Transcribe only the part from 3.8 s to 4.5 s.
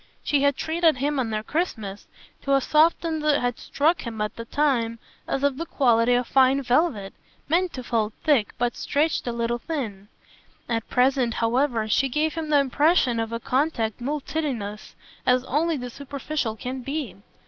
him at the